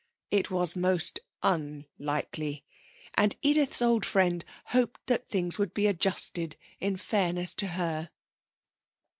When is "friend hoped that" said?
4.03-5.27